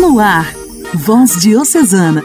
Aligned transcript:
No 0.00 0.18
ar, 0.18 0.50
Voz 0.94 1.38
Diocesana, 1.42 2.22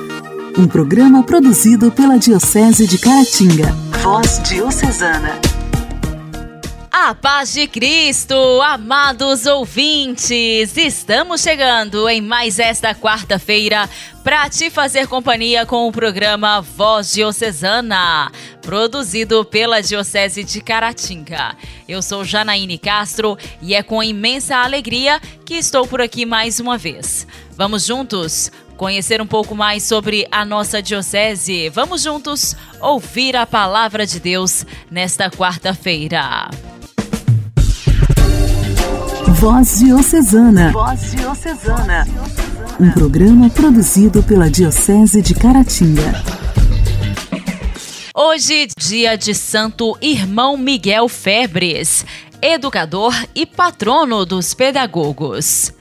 um 0.57 0.65
programa 0.65 1.21
produzido 1.23 1.91
pela 1.91 2.17
Diocese 2.17 2.87
de 2.87 2.97
Caratinga. 2.97 3.69
Voz 4.01 4.41
Diocesana. 4.43 5.37
A 6.89 7.13
paz 7.13 7.51
de 7.51 7.67
Cristo, 7.67 8.33
amados 8.61 9.45
ouvintes, 9.45 10.77
estamos 10.77 11.41
chegando 11.41 12.07
em 12.07 12.21
mais 12.21 12.59
esta 12.59 12.95
quarta-feira 12.95 13.89
para 14.23 14.49
te 14.49 14.69
fazer 14.69 15.07
companhia 15.07 15.65
com 15.65 15.85
o 15.85 15.91
programa 15.91 16.61
Voz 16.61 17.11
Diocesana, 17.13 18.31
produzido 18.61 19.43
pela 19.43 19.81
Diocese 19.81 20.45
de 20.45 20.61
Caratinga. 20.61 21.55
Eu 21.87 22.01
sou 22.01 22.23
Janaíne 22.23 22.77
Castro 22.77 23.37
e 23.61 23.75
é 23.75 23.83
com 23.83 24.01
imensa 24.01 24.55
alegria 24.55 25.19
que 25.45 25.55
estou 25.55 25.85
por 25.85 26.01
aqui 26.01 26.25
mais 26.25 26.59
uma 26.61 26.77
vez. 26.77 27.27
Vamos 27.57 27.85
juntos 27.85 28.51
conhecer 28.75 29.21
um 29.21 29.25
pouco 29.25 29.55
mais 29.55 29.83
sobre 29.83 30.27
a 30.29 30.43
nossa 30.43 30.81
diocese. 30.81 31.69
Vamos 31.69 32.01
juntos 32.01 32.53
ouvir 32.81 33.35
a 33.37 33.47
palavra 33.47 34.05
de 34.05 34.19
Deus 34.19 34.65
nesta 34.91 35.29
quarta-feira. 35.29 36.49
Voz 39.39 39.79
Diocesana. 39.79 40.71
Voz 40.71 41.11
Diocesana. 41.11 42.05
Um 42.77 42.91
programa 42.91 43.49
produzido 43.49 44.21
pela 44.21 44.49
Diocese 44.49 45.21
de 45.21 45.33
Caratinga. 45.33 46.23
Hoje, 48.13 48.67
dia 48.77 49.17
de 49.17 49.33
Santo 49.33 49.97
Irmão 50.01 50.57
Miguel 50.57 51.07
Febres, 51.07 52.05
educador 52.41 53.13
e 53.33 53.45
patrono 53.45 54.25
dos 54.25 54.53
pedagogos. 54.53 55.74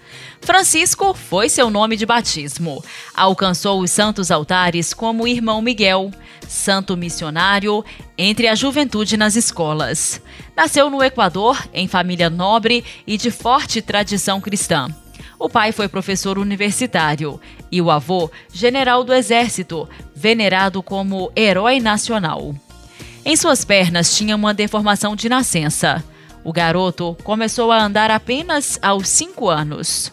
Francisco 0.45 1.15
foi 1.15 1.49
seu 1.49 1.71
nome 1.71 1.97
de 1.97 2.05
batismo. 2.05 2.85
Alcançou 3.15 3.81
os 3.81 3.91
santos 3.91 4.31
altares 4.31 4.93
como 4.93 5.27
Irmão 5.27 5.63
Miguel, 5.63 6.11
santo 6.47 6.97
missionário 6.99 7.83
entre 8.19 8.47
a 8.47 8.55
juventude 8.55 9.17
nas 9.17 9.37
escolas. 9.37 10.21
Nasceu 10.55 10.91
no 10.91 11.03
Equador, 11.03 11.67
em 11.73 11.89
família 11.89 12.29
nobre 12.29 12.85
e 13.07 13.17
de 13.17 13.31
forte 13.31 13.81
tradição 13.81 14.39
cristã. 14.39 14.95
O 15.39 15.49
pai 15.49 15.73
foi 15.73 15.89
professor 15.89 16.39
universitário 16.39 17.41
e 17.73 17.81
o 17.81 17.91
avô, 17.91 18.31
general 18.53 19.03
do 19.03 19.15
exército, 19.15 19.89
venerado 20.15 20.83
como 20.83 21.33
herói 21.35 21.81
nacional. 21.81 22.55
Em 23.25 23.35
suas 23.35 23.65
pernas 23.65 24.15
tinha 24.15 24.37
uma 24.37 24.53
deformação 24.53 25.17
de 25.17 25.27
nascença. 25.27 26.05
O 26.45 26.53
garoto 26.53 27.17
começou 27.25 27.73
a 27.73 27.83
andar 27.83 28.11
apenas 28.11 28.79
aos 28.83 29.09
cinco 29.09 29.49
anos. 29.49 30.13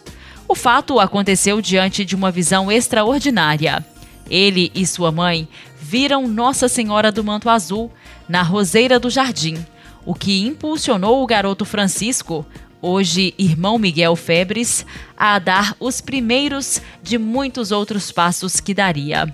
O 0.51 0.55
fato 0.55 0.99
aconteceu 0.99 1.61
diante 1.61 2.03
de 2.03 2.13
uma 2.13 2.29
visão 2.29 2.69
extraordinária. 2.69 3.85
Ele 4.29 4.69
e 4.75 4.85
sua 4.85 5.09
mãe 5.09 5.47
viram 5.79 6.27
Nossa 6.27 6.67
Senhora 6.67 7.09
do 7.09 7.23
Manto 7.23 7.49
Azul 7.49 7.89
na 8.27 8.41
roseira 8.41 8.99
do 8.99 9.09
jardim, 9.09 9.65
o 10.05 10.13
que 10.13 10.45
impulsionou 10.45 11.23
o 11.23 11.25
garoto 11.25 11.63
Francisco, 11.63 12.45
hoje 12.81 13.33
irmão 13.37 13.79
Miguel 13.79 14.13
Febres, 14.17 14.85
a 15.15 15.39
dar 15.39 15.73
os 15.79 16.01
primeiros 16.01 16.81
de 17.01 17.17
muitos 17.17 17.71
outros 17.71 18.11
passos 18.11 18.59
que 18.59 18.73
daria. 18.73 19.33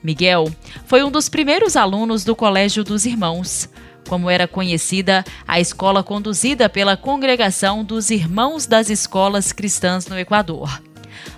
Miguel 0.00 0.48
foi 0.86 1.02
um 1.02 1.10
dos 1.10 1.28
primeiros 1.28 1.74
alunos 1.74 2.22
do 2.22 2.36
Colégio 2.36 2.84
dos 2.84 3.04
Irmãos, 3.04 3.68
como 4.08 4.28
era 4.28 4.46
conhecida 4.48 5.24
a 5.46 5.60
escola 5.60 6.02
conduzida 6.02 6.68
pela 6.68 6.96
Congregação 6.96 7.84
dos 7.84 8.10
Irmãos 8.10 8.66
das 8.66 8.90
Escolas 8.90 9.52
Cristãs 9.52 10.06
no 10.06 10.18
Equador. 10.18 10.82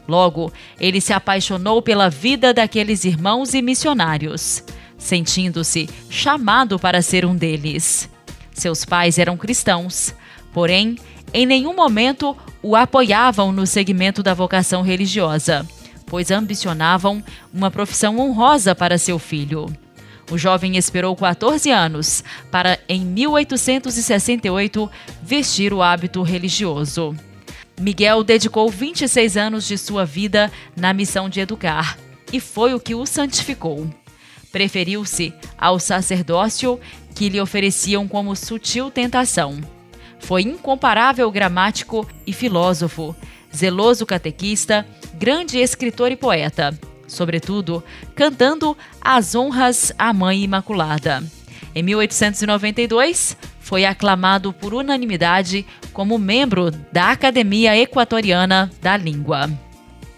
Logo, 0.07 0.53
ele 0.79 1.01
se 1.01 1.13
apaixonou 1.13 1.83
pela 1.83 2.09
vida 2.09 2.53
daqueles 2.53 3.05
irmãos 3.05 3.55
e 3.55 3.63
missionários, 3.63 4.63
sentindo-se 4.99 5.89
chamado 6.09 6.79
para 6.79 7.03
ser 7.03 7.25
um 7.25 7.37
deles. 7.37 8.09
Seus 8.53 8.85
pais 8.85 9.19
eram 9.19 9.37
cristãos, 9.37 10.15
porém, 10.53 10.97
em 11.33 11.47
nenhum 11.47 11.75
momento 11.75 12.37
o 12.63 12.77
apoiavam 12.77 13.53
no 13.53 13.67
segmento 13.67 14.23
da 14.23 14.33
vocação 14.33 14.83
religiosa, 14.83 15.67
pois 16.07 16.31
ambicionavam 16.31 17.23
uma 17.53 17.71
profissão 17.71 18.19
honrosa 18.19 18.75
para 18.75 18.99
seu 18.99 19.19
filho. 19.19 19.67
O 20.31 20.39
jovem 20.39 20.77
esperou 20.77 21.15
14 21.15 21.71
anos 21.71 22.25
para, 22.51 22.79
em 22.89 23.01
1868, 23.01 24.91
vestir 25.23 25.73
o 25.73 25.83
hábito 25.83 26.23
religioso. 26.23 27.15
Miguel 27.79 28.25
dedicou 28.25 28.71
26 28.71 29.37
anos 29.37 29.67
de 29.67 29.77
sua 29.77 30.05
vida 30.05 30.51
na 30.77 30.93
missão 30.93 31.29
de 31.29 31.41
educar, 31.41 31.99
e 32.33 32.41
foi 32.41 32.73
o 32.73 32.81
que 32.81 32.95
o 32.95 33.05
santificou. 33.05 33.87
Preferiu-se 34.51 35.35
ao 35.59 35.79
sacerdócio 35.79 36.81
que 37.15 37.29
lhe 37.29 37.41
ofereciam 37.41 38.09
como 38.09 38.35
sutil 38.35 38.91
tentação. 38.91 39.61
Foi 40.21 40.43
incomparável 40.43 41.31
gramático 41.31 42.09
e 42.27 42.33
filósofo, 42.33 43.15
zeloso 43.55 44.07
catequista, 44.07 44.87
grande 45.19 45.59
escritor 45.59 46.11
e 46.11 46.17
poeta 46.17 46.79
sobretudo 47.07 47.83
cantando 48.15 48.77
as 49.01 49.35
honras 49.35 49.93
à 49.99 50.13
Mãe 50.13 50.43
Imaculada. 50.43 51.23
Em 51.75 51.83
1892, 51.83 53.37
foi 53.61 53.85
aclamado 53.85 54.53
por 54.53 54.75
unanimidade 54.75 55.67
como 55.93 56.19
membro 56.19 56.71
da 56.93 57.11
Academia 57.11 57.77
Equatoriana 57.77 58.71
da 58.81 58.97
Língua. 58.97 59.51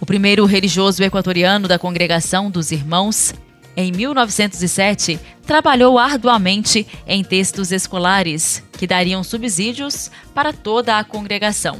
O 0.00 0.04
primeiro 0.04 0.44
religioso 0.44 1.02
equatoriano 1.02 1.66
da 1.66 1.78
Congregação 1.78 2.50
dos 2.50 2.70
Irmãos, 2.70 3.34
em 3.76 3.92
1907, 3.92 5.18
trabalhou 5.47 5.98
arduamente 5.98 6.86
em 7.06 7.22
textos 7.24 7.72
escolares 7.72 8.62
que 8.72 8.86
dariam 8.86 9.22
subsídios 9.24 10.10
para 10.34 10.53
toda 10.53 10.98
a 10.98 11.04
congregação. 11.04 11.78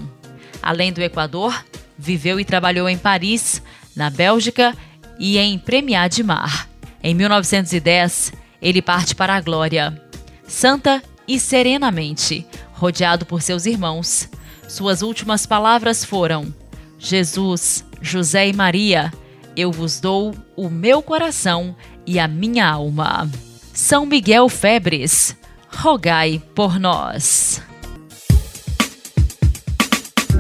Além 0.63 0.93
do 0.93 1.03
Equador, 1.03 1.65
viveu 1.99 2.41
e 2.41 2.45
trabalhou 2.45 2.89
em 2.89 2.97
Paris, 2.97 3.63
na 3.95 4.09
Bélgica 4.09 4.77
e 5.19 5.39
em 5.39 5.59
Premiá 5.59 6.09
de 6.09 6.23
Mar. 6.23 6.69
Em 7.03 7.15
1910, 7.15 8.33
ele 8.61 8.83
parte 8.83 9.15
para 9.15 9.35
a 9.35 9.41
glória, 9.41 10.01
santa 10.47 11.03
e 11.27 11.39
serenamente, 11.39 12.47
rodeado 12.73 13.25
por 13.27 13.43
seus 13.43 13.67
irmãos. 13.67 14.29
Suas 14.69 15.03
últimas 15.03 15.47
palavras 15.47 16.05
foram: 16.05 16.53
Jesus, 16.99 17.85
José 18.01 18.49
e 18.49 18.53
Maria, 18.53 19.13
eu 19.57 19.71
vos 19.71 20.01
dou 20.01 20.35
o 20.57 20.69
meu 20.69 21.03
coração 21.03 21.75
e 22.07 22.19
a 22.19 22.29
minha 22.29 22.69
alma. 22.69 23.29
São 23.73 24.07
Miguel 24.07 24.49
Febres, 24.49 25.37
rogai 25.69 26.43
por 26.55 26.79
nós. 26.79 27.63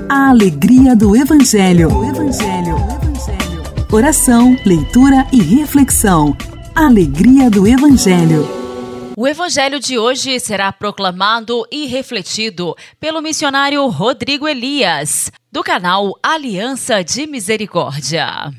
A 0.08 0.30
alegria 0.30 0.94
do 0.94 1.16
Evangelho. 1.16 1.92
O 1.92 2.04
Evangelho. 2.04 3.05
Oração, 3.96 4.54
leitura 4.62 5.26
e 5.32 5.40
reflexão. 5.40 6.36
Alegria 6.74 7.48
do 7.48 7.66
Evangelho. 7.66 8.46
O 9.16 9.26
Evangelho 9.26 9.80
de 9.80 9.98
hoje 9.98 10.38
será 10.38 10.70
proclamado 10.70 11.66
e 11.72 11.86
refletido 11.86 12.76
pelo 13.00 13.22
missionário 13.22 13.88
Rodrigo 13.88 14.46
Elias, 14.46 15.32
do 15.50 15.62
canal 15.62 16.12
Aliança 16.22 17.02
de 17.02 17.26
Misericórdia. 17.26 18.52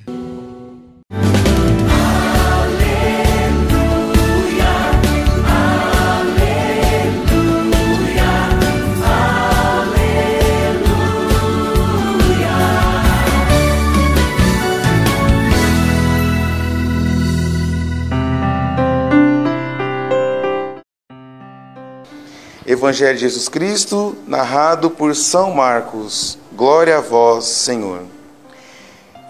Evangelho 22.68 23.14
de 23.14 23.22
Jesus 23.22 23.48
Cristo, 23.48 24.14
narrado 24.28 24.90
por 24.90 25.16
São 25.16 25.52
Marcos. 25.52 26.38
Glória 26.52 26.98
a 26.98 27.02
vós, 27.02 27.46
Senhor. 27.46 28.02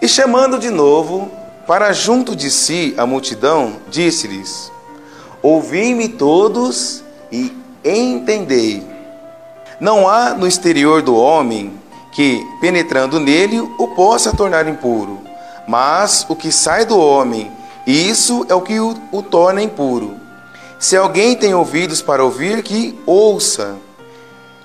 E 0.02 0.08
chamando 0.08 0.58
de 0.58 0.70
novo 0.70 1.30
para 1.64 1.92
junto 1.92 2.34
de 2.34 2.50
si 2.50 2.94
a 2.98 3.06
multidão, 3.06 3.76
disse-lhes: 3.88 4.72
Ouvi-me 5.40 6.08
todos 6.08 7.04
e 7.30 7.56
entendei. 7.84 8.84
Não 9.78 10.08
há 10.08 10.34
no 10.34 10.44
exterior 10.44 11.00
do 11.00 11.14
homem 11.14 11.78
que, 12.10 12.44
penetrando 12.60 13.20
nele, 13.20 13.60
o 13.60 13.86
possa 13.94 14.34
tornar 14.34 14.66
impuro, 14.66 15.20
mas 15.68 16.26
o 16.28 16.34
que 16.34 16.50
sai 16.50 16.84
do 16.84 16.98
homem, 16.98 17.52
isso 17.86 18.44
é 18.48 18.54
o 18.54 18.62
que 18.62 18.80
o, 18.80 18.96
o 19.12 19.22
torna 19.22 19.62
impuro. 19.62 20.17
Se 20.78 20.96
alguém 20.96 21.34
tem 21.36 21.54
ouvidos 21.54 22.00
para 22.00 22.24
ouvir, 22.24 22.62
que 22.62 22.98
ouça. 23.04 23.76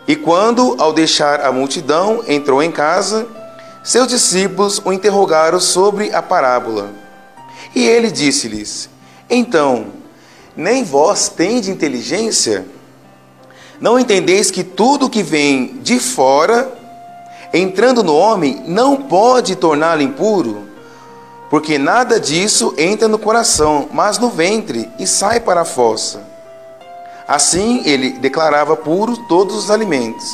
E 0.07 0.15
quando, 0.15 0.75
ao 0.79 0.93
deixar 0.93 1.41
a 1.41 1.51
multidão, 1.51 2.23
entrou 2.27 2.61
em 2.61 2.71
casa, 2.71 3.27
Seus 3.83 4.07
discípulos 4.07 4.81
o 4.85 4.93
interrogaram 4.93 5.59
sobre 5.59 6.13
a 6.13 6.21
parábola. 6.21 6.89
E 7.75 7.85
ele 7.85 8.09
disse-lhes: 8.09 8.89
Então, 9.29 9.87
nem 10.55 10.85
vós 10.85 11.27
tendes 11.27 11.67
inteligência? 11.67 12.65
Não 13.81 13.99
entendeis 13.99 14.49
que 14.49 14.63
tudo 14.63 15.09
que 15.09 15.21
vem 15.21 15.79
de 15.81 15.99
fora, 15.99 16.73
entrando 17.53 18.01
no 18.01 18.15
homem, 18.15 18.63
não 18.65 18.95
pode 18.95 19.57
torná-lo 19.57 20.01
impuro? 20.01 20.69
Porque 21.53 21.77
nada 21.77 22.19
disso 22.19 22.73
entra 22.79 23.07
no 23.07 23.19
coração, 23.19 23.87
mas 23.93 24.17
no 24.17 24.27
ventre 24.27 24.91
e 24.97 25.05
sai 25.05 25.39
para 25.39 25.61
a 25.61 25.65
fossa. 25.65 26.23
Assim 27.27 27.83
ele 27.85 28.13
declarava 28.13 28.75
puro 28.75 29.15
todos 29.27 29.55
os 29.55 29.69
alimentos. 29.69 30.25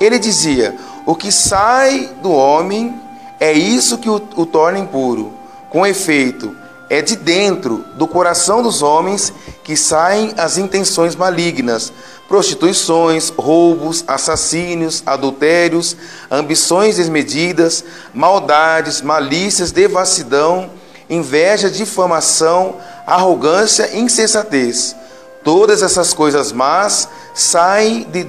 Ele 0.00 0.18
dizia: 0.18 0.74
O 1.04 1.14
que 1.14 1.30
sai 1.30 2.08
do 2.22 2.32
homem 2.32 2.98
é 3.38 3.52
isso 3.52 3.98
que 3.98 4.08
o, 4.08 4.14
o 4.36 4.46
torna 4.46 4.78
impuro. 4.78 5.34
Com 5.68 5.86
efeito, 5.86 6.56
é 6.88 7.02
de 7.02 7.14
dentro 7.14 7.84
do 7.96 8.08
coração 8.08 8.62
dos 8.62 8.80
homens 8.80 9.34
que 9.62 9.76
saem 9.76 10.32
as 10.34 10.56
intenções 10.56 11.14
malignas, 11.14 11.92
prostituições, 12.28 13.30
roubos, 13.30 14.04
assassínios, 14.06 15.02
adultérios, 15.04 15.96
ambições 16.30 16.96
desmedidas, 16.96 17.84
maldades, 18.12 19.02
malícias, 19.02 19.72
devassidão, 19.72 20.70
inveja, 21.08 21.70
difamação, 21.70 22.76
arrogância, 23.06 23.96
insensatez. 23.96 24.96
Todas 25.42 25.82
essas 25.82 26.14
coisas 26.14 26.52
más 26.52 27.08
saem 27.34 28.04
de, 28.04 28.26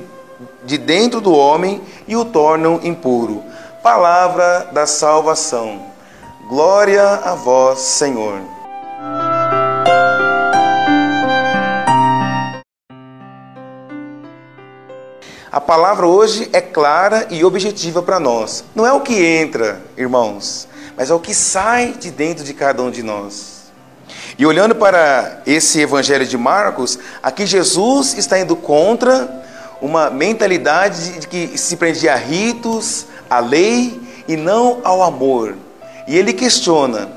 de 0.66 0.78
dentro 0.78 1.22
do 1.22 1.34
homem 1.34 1.82
e 2.08 2.16
o 2.16 2.26
tornam 2.26 2.80
impuro. 2.84 3.42
Palavra 3.82 4.70
da 4.74 4.86
salvação. 4.86 5.82
Glória 6.50 7.04
a 7.24 7.34
vós, 7.34 7.80
Senhor. 7.80 8.55
A 15.56 15.62
palavra 15.62 16.06
hoje 16.06 16.50
é 16.52 16.60
clara 16.60 17.28
e 17.30 17.46
objetiva 17.46 18.02
para 18.02 18.20
nós. 18.20 18.66
Não 18.76 18.86
é 18.86 18.92
o 18.92 19.00
que 19.00 19.26
entra, 19.26 19.82
irmãos, 19.96 20.68
mas 20.98 21.10
é 21.10 21.14
o 21.14 21.20
que 21.22 21.34
sai 21.34 21.94
de 21.98 22.12
dentro 22.12 22.44
de 22.44 22.54
cada 22.54 22.84
um 22.84 22.92
de 22.92 23.02
nós. 23.02 23.72
E 24.38 24.46
olhando 24.46 24.76
para 24.76 25.42
esse 25.48 25.80
evangelho 25.80 26.28
de 26.28 26.38
Marcos, 26.38 27.00
aqui 27.24 27.46
Jesus 27.46 28.18
está 28.18 28.38
indo 28.38 28.58
contra 28.58 29.46
uma 29.82 30.10
mentalidade 30.10 31.20
de 31.20 31.26
que 31.30 31.58
se 31.58 31.78
prendia 31.78 32.16
a 32.16 32.18
ritos, 32.18 33.06
à 33.30 33.40
lei 33.40 33.98
e 34.28 34.36
não 34.36 34.82
ao 34.84 35.02
amor. 35.02 35.56
E 36.06 36.18
ele 36.18 36.34
questiona: 36.34 37.08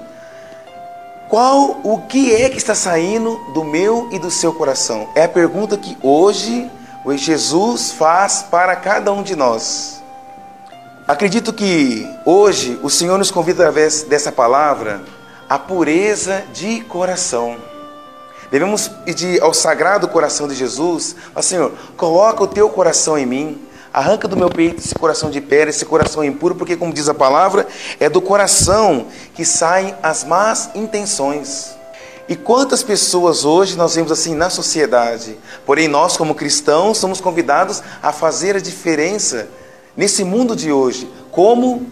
qual 1.29 1.81
o 1.82 2.02
que 2.02 2.32
é 2.32 2.49
que 2.49 2.58
está 2.58 2.76
saindo 2.76 3.37
do 3.52 3.64
meu 3.64 4.08
e 4.12 4.19
do 4.20 4.31
seu 4.31 4.52
coração? 4.52 5.08
É 5.17 5.25
a 5.25 5.29
pergunta 5.29 5.76
que 5.76 5.99
hoje 6.00 6.70
o 7.08 7.16
Jesus 7.16 7.93
faz 7.93 8.43
para 8.43 8.76
cada 8.76 9.10
um 9.12 9.22
de 9.22 9.34
nós. 9.34 10.02
Acredito 11.06 11.55
que 11.55 12.06
hoje 12.22 12.78
o 12.82 12.90
Senhor 12.90 13.16
nos 13.16 13.31
convida 13.31 13.62
através 13.62 14.02
dessa 14.02 14.31
palavra 14.31 15.00
a 15.49 15.58
pureza 15.58 16.44
de 16.52 16.82
coração. 16.82 17.56
Devemos 18.50 18.88
pedir 18.88 19.43
ao 19.43 19.55
sagrado 19.55 20.06
coração 20.08 20.46
de 20.46 20.55
Jesus, 20.55 21.16
ó 21.34 21.40
Senhor, 21.40 21.72
coloca 21.96 22.43
o 22.43 22.46
teu 22.46 22.69
coração 22.69 23.16
em 23.16 23.25
mim, 23.25 23.58
arranca 23.90 24.28
do 24.28 24.37
meu 24.37 24.50
peito 24.50 24.81
esse 24.81 24.94
coração 24.94 25.31
de 25.31 25.40
pedra, 25.40 25.70
esse 25.70 25.87
coração 25.87 26.22
impuro, 26.22 26.56
porque 26.56 26.76
como 26.76 26.93
diz 26.93 27.08
a 27.08 27.14
palavra, 27.14 27.66
é 27.99 28.10
do 28.10 28.20
coração 28.20 29.06
que 29.34 29.46
saem 29.46 29.94
as 30.02 30.25
más 30.25 30.69
intenções. 30.75 31.77
E 32.28 32.36
quantas 32.36 32.82
pessoas 32.82 33.46
hoje 33.46 33.75
nós 33.75 33.94
vemos 33.94 34.12
assim 34.12 34.34
na 34.34 34.50
sociedade, 34.50 35.38
porém 35.64 35.88
nós, 35.88 36.14
como 36.14 36.34
cristãos, 36.34 36.98
somos 36.98 37.22
convidados 37.22 37.82
a 38.02 38.12
fazer 38.12 38.54
a 38.54 38.60
diferença 38.60 39.48
nesse 39.96 40.22
mundo 40.25 40.54
de 40.54 40.70
hoje. 40.70 41.10
Como? 41.30 41.86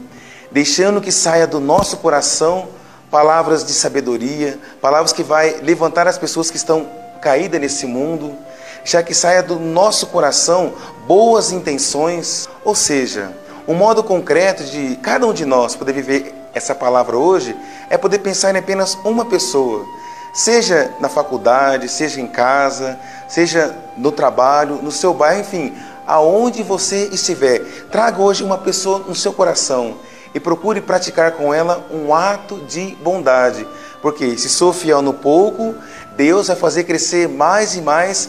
Deixando 0.53 1.01
que 1.01 1.11
saia 1.11 1.47
do 1.47 1.59
nosso 1.59 1.97
coração 1.97 2.69
palavras 3.11 3.65
de 3.65 3.73
sabedoria, 3.73 4.59
palavras 4.79 5.11
que 5.11 5.23
vai 5.23 5.61
levantar 5.63 6.07
as 6.07 6.19
pessoas 6.19 6.51
que 6.51 6.59
estão 6.59 6.87
caídas 7.23 7.59
nesse 7.59 7.87
mundo, 7.87 8.37
já 8.85 9.03
que 9.03 9.15
saia 9.15 9.43
do 9.43 9.59
nosso 9.59 10.09
coração 10.09 10.75
boas 11.07 11.51
intenções, 11.51 12.47
ou 12.63 12.75
seja, 12.75 13.33
um 13.67 13.73
modo 13.73 14.05
concreto 14.05 14.65
de 14.65 14.97
cada 14.97 15.27
um 15.27 15.33
de 15.33 15.47
nós 15.47 15.75
poder 15.75 15.95
viver 15.95 16.35
essa 16.53 16.75
palavra 16.75 17.17
hoje 17.17 17.57
é 17.89 17.97
poder 17.97 18.19
pensar 18.19 18.55
em 18.55 18.59
apenas 18.59 18.99
uma 19.03 19.25
pessoa 19.25 19.96
seja 20.37 20.93
na 21.01 21.09
faculdade, 21.09 21.89
seja 21.89 22.21
em 22.21 22.27
casa, 22.27 22.99
seja 23.27 23.75
no 23.97 24.13
trabalho, 24.13 24.83
no 24.83 24.93
seu 24.93 25.15
bairro, 25.15 25.41
enfim, 25.41 25.75
aonde 26.07 26.63
você 26.63 27.09
estiver. 27.11 27.61
Traga 27.91 28.21
hoje 28.21 28.45
uma 28.45 28.59
pessoa 28.59 28.99
no 28.99 29.15
seu 29.15 29.33
coração 29.33 29.97
e 30.35 30.39
procure 30.39 30.83
praticar 30.83 31.33
com 31.33 31.55
ela 31.55 31.87
um 31.91 32.15
ato 32.15 32.59
de 32.67 32.95
bondade, 33.03 33.67
porque 34.03 34.37
se 34.37 34.51
sou 34.51 34.75
fiel 34.75 35.01
no 35.01 35.15
pouco, 35.15 35.75
Deus 36.19 36.49
vai 36.49 36.57
fazer 36.57 36.85
crescer 36.85 37.27
mais 37.27 37.75
e 37.75 37.81
mais 37.81 38.29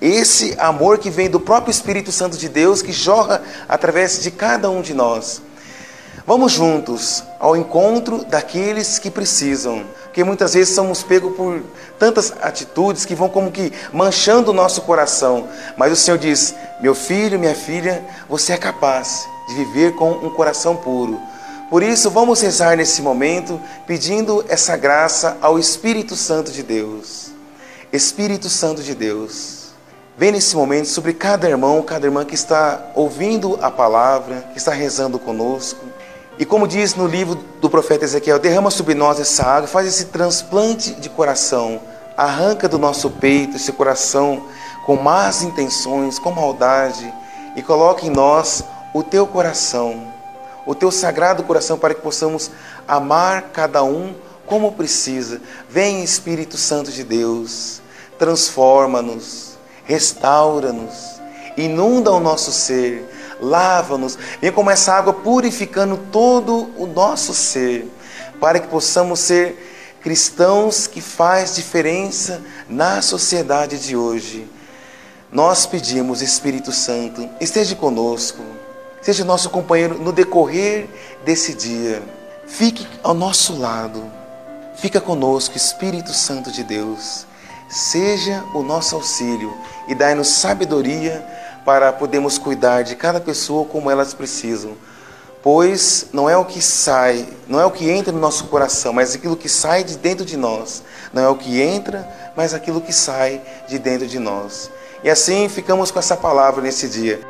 esse 0.00 0.56
amor 0.58 0.98
que 0.98 1.08
vem 1.08 1.30
do 1.30 1.38
próprio 1.38 1.70
Espírito 1.70 2.10
Santo 2.10 2.36
de 2.36 2.48
Deus 2.48 2.82
que 2.82 2.90
jorra 2.90 3.40
através 3.68 4.20
de 4.20 4.32
cada 4.32 4.68
um 4.68 4.82
de 4.82 4.92
nós. 4.92 5.40
Vamos 6.26 6.52
juntos 6.52 7.22
ao 7.38 7.54
encontro 7.54 8.24
daqueles 8.24 8.98
que 8.98 9.10
precisam, 9.10 9.84
porque 10.04 10.24
muitas 10.24 10.54
vezes 10.54 10.74
somos 10.74 11.02
pegos 11.02 11.36
por 11.36 11.60
tantas 11.98 12.32
atitudes 12.40 13.04
que 13.04 13.14
vão 13.14 13.28
como 13.28 13.52
que 13.52 13.70
manchando 13.92 14.50
o 14.50 14.54
nosso 14.54 14.80
coração. 14.82 15.46
Mas 15.76 15.92
o 15.92 15.96
Senhor 15.96 16.16
diz: 16.16 16.54
Meu 16.80 16.94
filho, 16.94 17.38
minha 17.38 17.54
filha, 17.54 18.02
você 18.26 18.54
é 18.54 18.56
capaz 18.56 19.28
de 19.48 19.54
viver 19.54 19.96
com 19.96 20.12
um 20.12 20.30
coração 20.30 20.74
puro. 20.74 21.20
Por 21.68 21.82
isso, 21.82 22.08
vamos 22.08 22.40
rezar 22.40 22.74
nesse 22.74 23.02
momento 23.02 23.60
pedindo 23.86 24.42
essa 24.48 24.78
graça 24.78 25.36
ao 25.42 25.58
Espírito 25.58 26.16
Santo 26.16 26.50
de 26.50 26.62
Deus. 26.62 27.32
Espírito 27.92 28.48
Santo 28.48 28.82
de 28.82 28.94
Deus, 28.94 29.74
vem 30.16 30.32
nesse 30.32 30.56
momento 30.56 30.86
sobre 30.86 31.12
cada 31.12 31.48
irmão, 31.48 31.82
cada 31.82 32.06
irmã 32.06 32.24
que 32.24 32.34
está 32.34 32.92
ouvindo 32.94 33.58
a 33.60 33.70
palavra, 33.70 34.48
que 34.52 34.58
está 34.58 34.72
rezando 34.72 35.18
conosco. 35.18 35.84
E 36.38 36.44
como 36.44 36.66
diz 36.66 36.96
no 36.96 37.06
livro 37.06 37.36
do 37.60 37.70
profeta 37.70 38.04
Ezequiel, 38.04 38.40
derrama 38.40 38.70
sobre 38.70 38.94
nós 38.94 39.20
essa 39.20 39.44
água, 39.44 39.68
faz 39.68 39.86
esse 39.86 40.06
transplante 40.06 40.92
de 40.94 41.08
coração, 41.08 41.80
arranca 42.16 42.68
do 42.68 42.78
nosso 42.78 43.08
peito 43.08 43.56
esse 43.56 43.70
coração 43.72 44.42
com 44.84 44.96
más 44.96 45.42
intenções, 45.42 46.18
com 46.18 46.32
maldade, 46.32 47.12
e 47.56 47.62
coloca 47.62 48.04
em 48.04 48.10
nós 48.10 48.64
o 48.92 49.02
teu 49.02 49.26
coração, 49.26 50.12
o 50.66 50.74
teu 50.74 50.90
sagrado 50.90 51.44
coração, 51.44 51.78
para 51.78 51.94
que 51.94 52.00
possamos 52.00 52.50
amar 52.86 53.50
cada 53.52 53.84
um 53.84 54.14
como 54.44 54.72
precisa. 54.72 55.40
Vem 55.68 56.02
Espírito 56.02 56.56
Santo 56.56 56.90
de 56.90 57.04
Deus, 57.04 57.80
transforma-nos, 58.18 59.56
restaura-nos, 59.84 61.20
inunda 61.56 62.10
o 62.10 62.20
nosso 62.20 62.50
ser 62.50 63.08
lava-nos, 63.40 64.18
vem 64.40 64.52
como 64.52 64.70
essa 64.70 64.92
água 64.92 65.12
purificando 65.12 65.96
todo 66.10 66.70
o 66.76 66.86
nosso 66.86 67.34
ser, 67.34 67.90
para 68.40 68.58
que 68.58 68.68
possamos 68.68 69.20
ser 69.20 69.98
cristãos 70.02 70.86
que 70.86 71.00
faz 71.00 71.54
diferença 71.54 72.42
na 72.68 73.00
sociedade 73.00 73.78
de 73.78 73.96
hoje. 73.96 74.46
Nós 75.32 75.66
pedimos, 75.66 76.22
Espírito 76.22 76.70
Santo, 76.70 77.28
esteja 77.40 77.74
conosco, 77.74 78.42
seja 79.00 79.24
nosso 79.24 79.50
companheiro 79.50 79.98
no 79.98 80.12
decorrer 80.12 80.86
desse 81.24 81.54
dia. 81.54 82.02
Fique 82.46 82.86
ao 83.02 83.14
nosso 83.14 83.58
lado. 83.58 84.04
Fica 84.76 85.00
conosco, 85.00 85.56
Espírito 85.56 86.12
Santo 86.12 86.52
de 86.52 86.62
Deus. 86.62 87.26
Seja 87.68 88.44
o 88.54 88.62
nosso 88.62 88.94
auxílio 88.94 89.52
e 89.88 89.94
dai-nos 89.94 90.28
sabedoria 90.28 91.26
para 91.64 91.92
podermos 91.92 92.38
cuidar 92.38 92.82
de 92.82 92.94
cada 92.94 93.20
pessoa 93.20 93.64
como 93.64 93.90
elas 93.90 94.12
precisam. 94.12 94.72
Pois 95.42 96.06
não 96.12 96.28
é 96.28 96.36
o 96.36 96.44
que 96.44 96.62
sai, 96.62 97.28
não 97.46 97.60
é 97.60 97.66
o 97.66 97.70
que 97.70 97.90
entra 97.90 98.12
no 98.12 98.18
nosso 98.18 98.44
coração, 98.44 98.92
mas 98.92 99.14
aquilo 99.14 99.36
que 99.36 99.48
sai 99.48 99.84
de 99.84 99.98
dentro 99.98 100.24
de 100.24 100.36
nós. 100.36 100.82
Não 101.12 101.22
é 101.22 101.28
o 101.28 101.36
que 101.36 101.60
entra, 101.60 102.08
mas 102.36 102.54
aquilo 102.54 102.80
que 102.80 102.92
sai 102.92 103.42
de 103.68 103.78
dentro 103.78 104.06
de 104.06 104.18
nós. 104.18 104.70
E 105.02 105.10
assim 105.10 105.48
ficamos 105.48 105.90
com 105.90 105.98
essa 105.98 106.16
palavra 106.16 106.62
nesse 106.62 106.88
dia. 106.88 107.20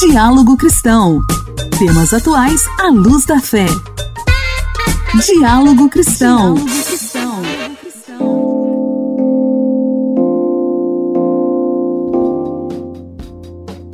Diálogo 0.00 0.56
Cristão. 0.56 1.20
Temas 1.78 2.12
atuais 2.14 2.62
à 2.78 2.88
luz 2.88 3.26
da 3.26 3.40
fé. 3.40 3.66
Diálogo 5.16 5.88
Cristão. 5.88 6.54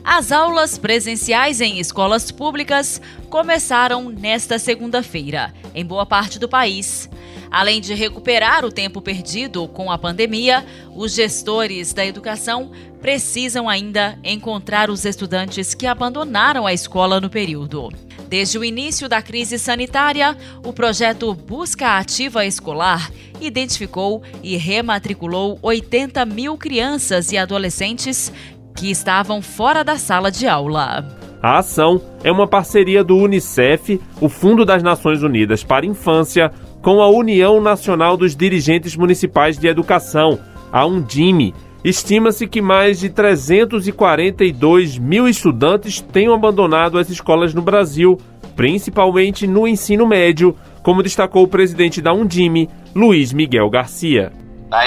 As 0.05 0.33
aulas 0.33 0.77
presenciais 0.77 1.61
em 1.61 1.79
escolas 1.79 2.31
públicas 2.33 3.01
começaram 3.31 4.11
nesta 4.11 4.59
segunda-feira, 4.59 5.55
em 5.73 5.87
boa 5.87 6.05
parte 6.05 6.39
do 6.39 6.49
país. 6.49 7.09
Além 7.51 7.81
de 7.81 7.95
recuperar 7.95 8.65
o 8.65 8.73
tempo 8.73 9.01
perdido 9.01 9.69
com 9.69 9.91
a 9.91 9.97
pandemia, 9.97 10.67
os 10.95 11.15
gestores 11.15 11.93
da 11.93 12.05
educação 12.05 12.73
precisam 13.01 13.69
ainda 13.69 14.19
encontrar 14.25 14.91
os 14.91 15.05
estudantes 15.05 15.75
que 15.75 15.87
abandonaram 15.87 16.67
a 16.67 16.73
escola 16.73 17.21
no 17.21 17.31
período. 17.31 17.91
Desde 18.35 18.59
o 18.59 18.65
início 18.65 19.09
da 19.09 19.23
crise 19.23 19.61
sanitária, 19.61 20.37
o 20.67 20.73
projeto 20.73 21.33
Busca 21.33 21.99
Ativa 21.99 22.45
Escolar 22.45 23.09
identificou 23.41 24.25
e 24.43 24.57
rematriculou 24.57 25.57
80 25.63 26.27
mil 26.27 26.59
crianças 26.59 27.31
e 27.31 27.39
adolescentes 27.39 28.33
que 28.75 28.91
estavam 28.91 29.41
fora 29.41 29.85
da 29.85 29.97
sala 29.99 30.33
de 30.33 30.49
aula. 30.49 31.07
A 31.41 31.59
ação 31.59 32.03
é 32.25 32.33
uma 32.33 32.49
parceria 32.49 33.05
do 33.05 33.17
Unicef, 33.17 34.01
o 34.21 34.29
Fundo 34.29 34.65
das 34.65 34.83
Nações 34.83 35.23
Unidas 35.23 35.63
para 35.63 35.87
a 35.87 35.89
Infância, 35.89 36.51
com 36.83 37.01
a 37.01 37.09
União 37.09 37.61
Nacional 37.61 38.17
dos 38.17 38.35
Dirigentes 38.35 38.97
Municipais 38.97 39.57
de 39.57 39.69
Educação, 39.69 40.41
a 40.73 40.85
Undime. 40.85 41.55
Estima-se 41.85 42.47
que 42.47 42.63
mais 42.63 42.99
de 42.99 43.11
342 43.11 44.97
mil 44.97 45.29
estudantes 45.29 46.01
tenham 46.01 46.33
abandonado 46.33 46.99
as 46.99 47.11
escolas 47.11 47.53
no 47.53 47.61
Brasil, 47.61 48.19
principalmente 48.57 49.47
no 49.47 49.69
ensino 49.69 50.07
médio, 50.07 50.57
como 50.83 51.03
destacou 51.03 51.43
o 51.43 51.49
presidente 51.49 52.01
da 52.01 52.11
Undime, 52.11 52.71
Luiz 52.95 53.35
Miguel 53.35 53.69
Garcia. 53.69 54.33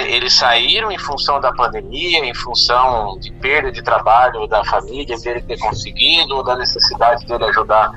Eles 0.07 0.33
saíram 0.33 0.91
em 0.91 0.97
função 0.97 1.39
da 1.39 1.53
pandemia, 1.53 2.25
em 2.25 2.33
função 2.33 3.19
de 3.19 3.31
perda 3.31 3.71
de 3.71 3.83
trabalho 3.83 4.47
da 4.47 4.65
família, 4.65 5.15
dele 5.19 5.41
ter 5.41 5.59
conseguido, 5.59 6.41
da 6.41 6.55
necessidade 6.55 7.27
dele 7.27 7.45
ajudar 7.45 7.91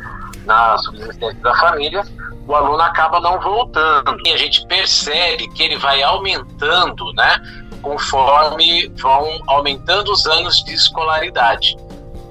na 0.45 0.77
subsistência 0.77 1.41
da 1.41 1.55
família, 1.55 2.03
o 2.47 2.55
aluno 2.55 2.83
acaba 2.83 3.19
não 3.21 3.41
voltando. 3.41 4.17
E 4.27 4.33
a 4.33 4.37
gente 4.37 4.67
percebe 4.67 5.49
que 5.55 5.63
ele 5.63 5.79
vai 5.79 6.03
aumentando, 6.03 7.13
né, 7.15 7.41
conforme 7.83 8.89
vão 8.97 9.41
aumentando 9.47 10.13
os 10.13 10.27
anos 10.27 10.63
de 10.65 10.75
escolaridade. 10.75 11.77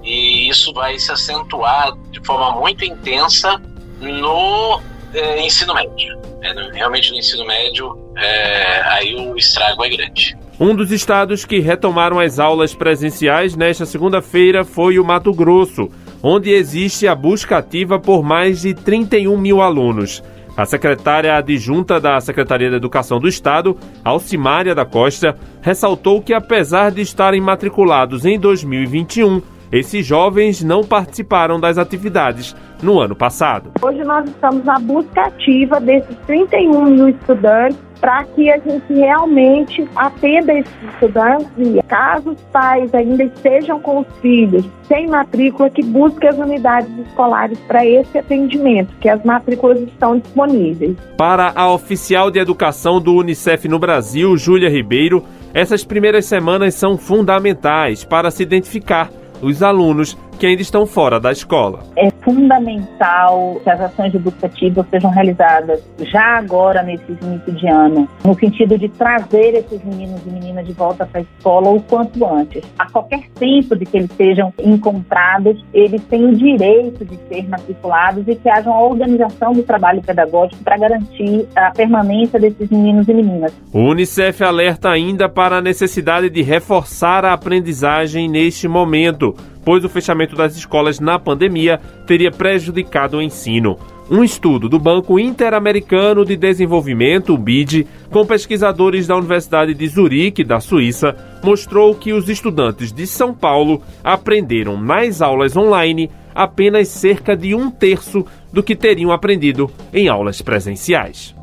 E 0.04 0.50
isso 0.50 0.74
vai 0.74 0.98
se 0.98 1.12
acentuar 1.12 1.94
de 2.12 2.20
forma 2.26 2.60
muito 2.60 2.86
intensa 2.86 3.62
no 4.00 4.82
eh, 5.14 5.42
ensino 5.42 5.74
médio. 5.74 6.18
É, 6.42 6.54
realmente 6.72 7.12
no 7.12 7.18
ensino 7.18 7.46
médio, 7.46 7.98
é, 8.16 8.82
aí 8.86 9.16
o 9.16 9.36
estrago 9.36 9.84
é 9.84 9.90
grande. 9.90 10.38
Um 10.58 10.74
dos 10.74 10.92
estados 10.92 11.44
que 11.46 11.60
retomaram 11.60 12.20
as 12.20 12.40
aulas 12.40 12.74
presenciais 12.74 13.56
nesta 13.56 13.86
segunda-feira 13.86 14.64
foi 14.64 15.00
o 15.00 15.04
Mato 15.04 15.34
Grosso 15.34 15.90
onde 16.22 16.52
existe 16.52 17.08
a 17.08 17.16
busca 17.16 17.58
ativa 17.58 18.00
por 18.00 18.24
mais 18.24 18.62
de 18.62 18.74
31 18.74 19.38
mil 19.38 19.62
alunos. 19.62 20.22
A 20.60 20.66
secretária 20.66 21.38
adjunta 21.38 22.02
da 22.02 22.20
Secretaria 22.20 22.70
da 22.70 22.76
Educação 22.76 23.18
do 23.18 23.30
Estado, 23.30 23.78
Alcimária 24.04 24.76
da 24.76 24.84
Costa, 24.84 25.34
ressaltou 25.62 26.22
que, 26.22 26.34
apesar 26.34 26.92
de 26.92 27.00
estarem 27.00 27.40
matriculados 27.40 28.26
em 28.26 28.38
2021, 28.38 29.42
esses 29.72 30.06
jovens 30.06 30.62
não 30.62 30.84
participaram 30.84 31.62
das 31.62 31.78
atividades 31.78 32.54
no 32.82 33.00
ano 33.00 33.16
passado. 33.16 33.72
Hoje 33.82 34.04
nós 34.04 34.28
estamos 34.30 34.64
na 34.64 34.80
busca 34.80 35.26
ativa 35.26 35.80
desses 35.80 36.16
31 36.26 36.86
mil 36.86 37.10
estudantes 37.10 37.78
para 38.00 38.24
que 38.24 38.50
a 38.50 38.58
gente 38.58 38.94
realmente 38.94 39.88
atenda 39.96 40.54
esses 40.54 40.74
estudantes 40.94 41.48
e 41.58 41.82
caso 41.84 42.32
os 42.32 42.42
pais 42.44 42.94
ainda 42.94 43.24
estejam 43.24 43.80
com 43.80 44.00
os 44.00 44.08
filhos 44.22 44.66
sem 44.88 45.08
matrícula, 45.08 45.70
que 45.70 45.84
busque 45.84 46.26
as 46.26 46.38
unidades 46.38 46.90
escolares 46.98 47.60
para 47.68 47.86
esse 47.86 48.18
atendimento, 48.18 48.92
que 49.00 49.08
as 49.08 49.24
matrículas 49.24 49.80
estão 49.82 50.18
disponíveis. 50.18 50.98
Para 51.16 51.52
a 51.56 51.72
oficial 51.72 52.32
de 52.32 52.40
educação 52.40 53.00
do 53.00 53.14
Unicef 53.14 53.68
no 53.68 53.78
Brasil, 53.78 54.36
Júlia 54.36 54.70
Ribeiro, 54.70 55.24
essas 55.54 55.84
primeiras 55.84 56.26
semanas 56.26 56.74
são 56.74 56.98
fundamentais 56.98 58.04
para 58.04 58.32
se 58.32 58.42
identificar 58.42 59.12
os 59.42 59.62
alunos 59.62 60.18
que 60.40 60.48
ainda 60.48 60.62
estão 60.62 60.88
fora 60.88 61.20
da 61.20 61.32
escola. 61.32 61.84
É 61.98 62.10
fundamental 62.22 63.60
que 63.62 63.70
as 63.70 63.82
ações 63.82 64.16
educativas 64.16 64.86
sejam 64.90 65.12
realizadas 65.12 65.84
já 66.00 66.38
agora, 66.38 66.82
nesse 66.82 67.12
início 67.22 67.54
de 67.54 67.68
ano, 67.68 68.08
no 68.24 68.34
sentido 68.36 68.78
de 68.78 68.88
trazer 68.88 69.56
esses 69.56 69.84
meninos 69.84 70.22
e 70.26 70.30
meninas 70.30 70.66
de 70.66 70.72
volta 70.72 71.06
para 71.06 71.20
a 71.20 71.24
escola 71.24 71.70
o 71.72 71.82
quanto 71.82 72.26
antes. 72.26 72.64
A 72.80 72.90
qualquer 72.90 73.30
tempo 73.36 73.76
de 73.76 73.86
que 73.86 73.98
eles 73.98 74.12
sejam 74.14 74.54
encontrados, 74.60 75.64
eles 75.74 76.02
têm 76.06 76.26
o 76.26 76.36
direito 76.36 77.04
de 77.04 77.18
ser 77.28 77.48
matriculados 77.50 78.26
e 78.26 78.36
que 78.36 78.50
haja 78.50 78.70
uma 78.70 78.84
organização 78.84 79.52
do 79.52 79.64
trabalho 79.64 80.02
pedagógico 80.02 80.64
para 80.64 80.78
garantir 80.78 81.48
a 81.54 81.72
permanência 81.72 82.40
desses 82.40 82.70
meninos 82.70 83.08
e 83.10 83.14
meninas. 83.14 83.54
O 83.74 83.80
Unicef 83.80 84.42
alerta 84.42 84.90
ainda 84.90 85.28
para 85.28 85.58
a 85.58 85.62
necessidade 85.62 86.30
de 86.30 86.42
reforçar 86.42 87.26
a 87.26 87.34
aprendizagem 87.34 88.30
neste 88.30 88.68
momento 88.68 89.36
pois 89.64 89.84
o 89.84 89.90
fechamento 89.90 90.36
das 90.36 90.56
escolas 90.56 91.00
na 91.00 91.20
pandemia 91.20 91.80
teria 92.06 92.32
prejudicado 92.32 93.18
o 93.18 93.22
ensino. 93.22 93.78
Um 94.10 94.24
estudo 94.24 94.68
do 94.68 94.80
Banco 94.80 95.20
Interamericano 95.20 96.26
de 96.26 96.36
Desenvolvimento, 96.36 97.34
o 97.34 97.38
BID, 97.38 97.86
com 98.10 98.26
pesquisadores 98.26 99.06
da 99.06 99.16
Universidade 99.16 99.76
de 99.76 99.88
Zurique, 99.88 100.44
da 100.44 100.60
Suíça, 100.60 101.16
mostrou 101.44 101.94
que 101.94 102.12
os 102.12 102.28
estudantes 102.28 102.92
de 102.92 103.06
São 103.06 103.36
Paulo 103.36 103.84
aprenderam 104.04 104.82
nas 104.82 105.22
aulas 105.22 105.56
online 105.56 106.10
apenas 106.34 106.88
cerca 106.88 107.36
de 107.36 107.54
um 107.54 107.70
terço 107.70 108.26
do 108.52 108.64
que 108.64 108.76
teriam 108.76 109.12
aprendido 109.12 109.70
em 109.94 110.08
aulas 110.08 110.42
presenciais. 110.42 111.36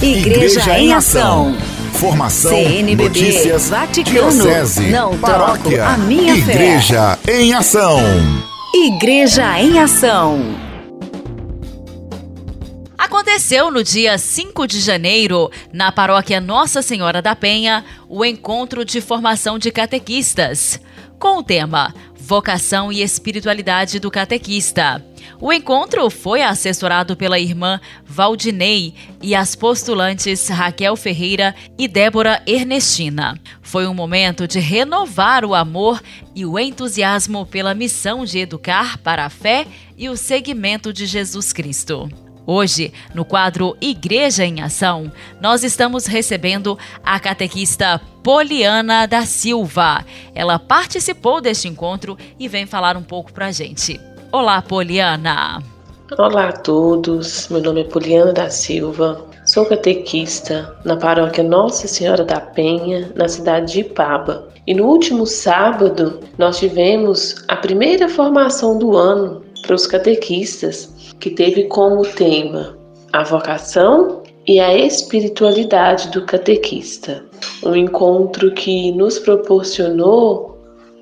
Igreja, 0.00 0.60
Igreja 0.60 0.78
em 0.78 0.92
Ação. 0.92 1.54
Formação, 1.98 2.50
CNBB, 2.50 3.04
notícias, 3.04 3.70
Vaticano, 3.70 4.30
diocese, 4.30 4.90
não 4.90 5.16
paróquia, 5.18 5.86
a 5.86 5.96
minha 5.96 6.34
Igreja 6.34 7.16
fé. 7.22 7.40
em 7.40 7.54
Ação. 7.54 7.98
Igreja 8.74 9.58
em 9.58 9.78
Ação. 9.78 10.38
Aconteceu 12.98 13.70
no 13.70 13.82
dia 13.82 14.18
5 14.18 14.66
de 14.66 14.78
janeiro, 14.78 15.50
na 15.72 15.90
paróquia 15.90 16.38
Nossa 16.38 16.82
Senhora 16.82 17.22
da 17.22 17.34
Penha, 17.34 17.82
o 18.10 18.24
encontro 18.26 18.84
de 18.84 19.00
formação 19.00 19.58
de 19.58 19.70
catequistas, 19.70 20.78
com 21.18 21.38
o 21.38 21.42
tema 21.42 21.94
Vocação 22.14 22.92
e 22.92 23.02
Espiritualidade 23.02 23.98
do 23.98 24.10
Catequista. 24.10 25.02
O 25.40 25.52
encontro 25.52 26.08
foi 26.08 26.42
assessorado 26.42 27.16
pela 27.16 27.38
irmã 27.38 27.80
Valdinei 28.04 28.94
e 29.22 29.34
as 29.34 29.54
postulantes 29.54 30.48
Raquel 30.48 30.96
Ferreira 30.96 31.54
e 31.78 31.86
Débora 31.86 32.42
Ernestina. 32.46 33.38
Foi 33.62 33.86
um 33.86 33.94
momento 33.94 34.46
de 34.46 34.58
renovar 34.58 35.44
o 35.44 35.54
amor 35.54 36.02
e 36.34 36.46
o 36.46 36.58
entusiasmo 36.58 37.44
pela 37.46 37.74
missão 37.74 38.24
de 38.24 38.38
educar 38.38 38.98
para 38.98 39.24
a 39.24 39.30
fé 39.30 39.66
e 39.96 40.08
o 40.08 40.16
seguimento 40.16 40.92
de 40.92 41.06
Jesus 41.06 41.52
Cristo. 41.52 42.08
Hoje, 42.46 42.92
no 43.12 43.24
quadro 43.24 43.76
Igreja 43.80 44.44
em 44.44 44.62
Ação, 44.62 45.10
nós 45.40 45.64
estamos 45.64 46.06
recebendo 46.06 46.78
a 47.02 47.18
catequista 47.18 48.00
Poliana 48.22 49.04
da 49.06 49.26
Silva. 49.26 50.06
Ela 50.32 50.56
participou 50.56 51.40
deste 51.40 51.66
encontro 51.66 52.16
e 52.38 52.46
vem 52.46 52.64
falar 52.64 52.96
um 52.96 53.02
pouco 53.02 53.32
para 53.32 53.46
a 53.46 53.52
gente. 53.52 54.00
Olá, 54.32 54.60
Poliana! 54.60 55.62
Olá 56.18 56.48
a 56.48 56.52
todos, 56.52 57.48
meu 57.48 57.62
nome 57.62 57.82
é 57.82 57.84
Poliana 57.84 58.32
da 58.32 58.50
Silva, 58.50 59.24
sou 59.46 59.64
catequista 59.64 60.76
na 60.84 60.96
paróquia 60.96 61.44
Nossa 61.44 61.86
Senhora 61.86 62.24
da 62.24 62.40
Penha, 62.40 63.12
na 63.14 63.28
cidade 63.28 63.72
de 63.72 63.80
Ipaba. 63.80 64.48
E 64.66 64.74
no 64.74 64.86
último 64.86 65.26
sábado, 65.26 66.20
nós 66.36 66.58
tivemos 66.58 67.44
a 67.46 67.56
primeira 67.56 68.08
formação 68.08 68.76
do 68.78 68.96
ano 68.96 69.42
para 69.62 69.76
os 69.76 69.86
catequistas 69.86 71.14
que 71.20 71.30
teve 71.30 71.64
como 71.64 72.02
tema 72.02 72.76
a 73.12 73.22
vocação 73.22 74.22
e 74.46 74.58
a 74.60 74.76
espiritualidade 74.76 76.10
do 76.10 76.26
catequista. 76.26 77.24
Um 77.64 77.74
encontro 77.76 78.52
que 78.52 78.90
nos 78.92 79.18
proporcionou, 79.18 80.58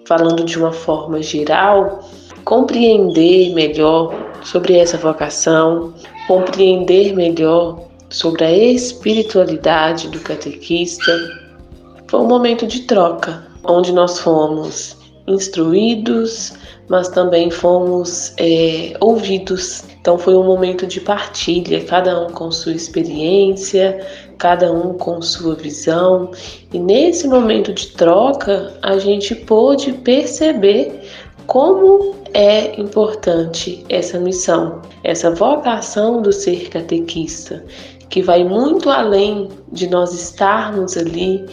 falando 0.07 0.45
de 0.45 0.59
uma 0.59 0.73
forma 0.73 1.23
geral, 1.23 2.01
compreender 2.45 3.55
melhor 3.55 4.15
sobre 4.43 4.77
essa 4.77 4.99
vocação, 4.99 5.95
compreender 6.27 7.15
melhor 7.15 7.81
sobre 8.11 8.45
a 8.45 8.53
espiritualidade 8.53 10.09
do 10.09 10.21
catequista. 10.21 11.13
Foi 12.09 12.21
um 12.21 12.29
momento 12.29 12.67
de 12.67 12.81
troca, 12.83 13.47
onde 13.65 13.93
nós 13.93 14.19
fomos 14.19 14.97
instruídos, 15.27 16.53
mas 16.89 17.09
também 17.09 17.51
fomos 17.51 18.35
é, 18.39 18.95
ouvidos. 19.01 19.85
Então 20.01 20.19
foi 20.19 20.35
um 20.35 20.45
momento 20.45 20.87
de 20.87 21.01
partilha, 21.01 21.83
cada 21.85 22.27
um 22.27 22.31
com 22.31 22.51
sua 22.53 22.73
experiência, 22.73 24.07
cada 24.37 24.71
um 24.71 24.93
com 24.99 25.23
sua 25.23 25.55
visão, 25.55 26.31
e 26.73 26.79
nesse 26.79 27.27
momento 27.27 27.73
de 27.73 27.87
troca 27.89 28.75
a 28.83 28.99
gente 28.99 29.35
pôde 29.35 29.93
perceber 29.93 31.01
como 31.47 32.24
é 32.35 32.79
importante 32.81 33.85
essa 33.89 34.19
missão, 34.19 34.83
essa 35.05 35.31
vocação 35.31 36.21
do 36.21 36.33
ser 36.33 36.69
catequista, 36.69 37.65
que 38.11 38.21
vai 38.21 38.45
muito 38.45 38.91
além 38.91 39.49
de 39.73 39.89
nós 39.89 40.13
estarmos 40.13 40.97
ali 40.97 41.47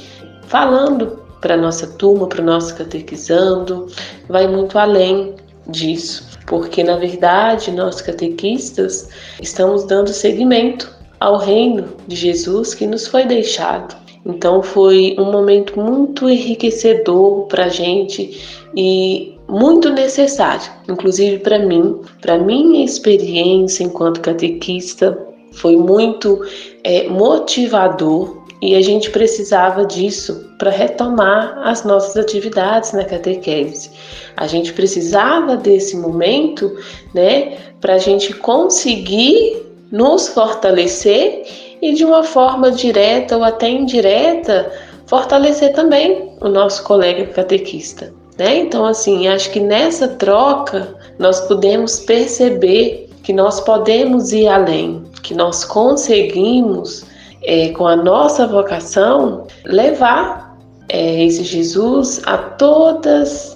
falando 0.48 1.22
para 1.40 1.56
nossa 1.56 1.88
turma, 1.88 2.28
para 2.28 2.42
o 2.42 2.46
nosso 2.46 2.76
catequizando, 2.76 3.88
vai 4.28 4.48
muito 4.48 4.78
além 4.78 5.36
disso, 5.68 6.28
porque 6.48 6.84
na 6.84 6.98
verdade 6.98 7.72
nós 7.72 8.02
catequistas 8.02 9.08
estamos 9.42 9.86
dando 9.86 10.10
seguimento 10.10 10.92
ao 11.20 11.38
reino 11.38 11.96
de 12.08 12.16
Jesus 12.16 12.74
que 12.74 12.88
nos 12.88 13.08
foi 13.08 13.26
deixado. 13.26 13.96
Então 14.26 14.62
foi 14.62 15.16
um 15.18 15.32
momento 15.32 15.80
muito 15.80 16.30
enriquecedor 16.30 17.48
para 17.48 17.66
a 17.66 17.70
gente 17.70 18.40
e 18.76 19.38
muito 19.52 19.90
necessário, 19.90 20.72
inclusive 20.88 21.40
para 21.40 21.60
mim, 21.60 22.00
para 22.22 22.38
minha 22.38 22.86
experiência 22.86 23.84
enquanto 23.84 24.22
catequista, 24.22 25.18
foi 25.52 25.76
muito 25.76 26.40
é, 26.86 27.10
motivador 27.10 28.46
e 28.62 28.76
a 28.76 28.82
gente 28.82 29.12
precisava 29.12 29.86
disso 29.86 30.50
para 30.58 30.72
retomar 30.72 31.60
as 31.66 31.84
nossas 31.84 32.16
atividades 32.16 32.94
na 32.94 33.04
catequese. 33.04 33.92
A 34.38 34.48
gente 34.48 34.72
precisava 34.72 35.58
desse 35.58 35.98
momento, 35.98 36.74
né, 37.14 37.58
para 37.82 37.96
a 37.96 37.98
gente 37.98 38.34
conseguir 38.34 39.62
nos 39.92 40.30
fortalecer 40.30 41.44
e 41.82 41.94
de 41.94 42.06
uma 42.06 42.24
forma 42.24 42.72
direta 42.72 43.36
ou 43.36 43.44
até 43.44 43.68
indireta 43.68 44.72
fortalecer 45.08 45.74
também 45.74 46.32
o 46.40 46.48
nosso 46.48 46.86
colega 46.86 47.26
catequista. 47.34 48.21
Né? 48.42 48.58
Então, 48.58 48.88
assim, 48.88 49.28
acho 49.28 49.52
que 49.52 49.60
nessa 49.60 50.08
troca 50.08 50.96
nós 51.20 51.42
podemos 51.42 52.00
perceber 52.00 53.08
que 53.22 53.32
nós 53.32 53.60
podemos 53.60 54.34
ir 54.34 54.48
além, 54.48 55.04
que 55.22 55.36
nós 55.36 55.64
conseguimos, 55.64 57.06
é, 57.44 57.70
com 57.70 57.86
a 57.86 57.96
nossa 57.96 58.48
vocação, 58.48 59.46
levar 59.64 60.58
é, 60.90 61.24
esse 61.24 61.44
Jesus 61.44 62.20
a 62.26 62.36
todas 62.36 63.56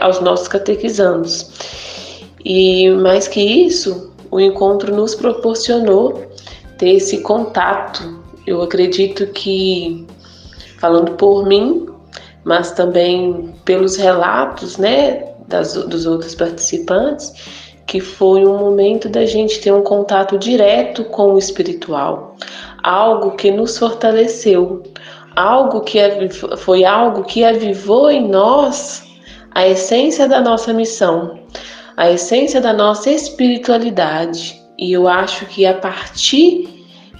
aos 0.00 0.18
nossos 0.20 0.48
catequizandos. 0.48 1.50
E 2.42 2.88
mais 2.88 3.28
que 3.28 3.42
isso, 3.42 4.14
o 4.30 4.40
encontro 4.40 4.96
nos 4.96 5.14
proporcionou 5.14 6.22
ter 6.78 6.92
esse 6.94 7.18
contato. 7.18 8.18
Eu 8.46 8.62
acredito 8.62 9.26
que, 9.26 10.06
falando 10.78 11.12
por 11.16 11.44
mim, 11.46 11.93
mas 12.44 12.72
também 12.72 13.54
pelos 13.64 13.96
relatos 13.96 14.76
né, 14.76 15.32
das, 15.48 15.74
dos 15.74 16.06
outros 16.06 16.34
participantes, 16.34 17.32
que 17.86 18.00
foi 18.00 18.46
um 18.46 18.58
momento 18.58 19.08
da 19.08 19.26
gente 19.26 19.60
ter 19.60 19.72
um 19.72 19.82
contato 19.82 20.38
direto 20.38 21.04
com 21.04 21.34
o 21.34 21.38
espiritual, 21.38 22.36
algo 22.82 23.32
que 23.32 23.50
nos 23.50 23.78
fortaleceu, 23.78 24.82
algo 25.36 25.80
que 25.80 25.98
foi 26.58 26.84
algo 26.84 27.24
que 27.24 27.44
avivou 27.44 28.10
em 28.10 28.28
nós 28.28 29.04
a 29.50 29.68
essência 29.68 30.28
da 30.28 30.40
nossa 30.40 30.72
missão, 30.72 31.38
a 31.96 32.10
essência 32.10 32.60
da 32.60 32.72
nossa 32.72 33.10
espiritualidade. 33.10 34.60
E 34.78 34.92
eu 34.92 35.06
acho 35.06 35.46
que 35.46 35.64
a 35.64 35.74
partir 35.74 36.73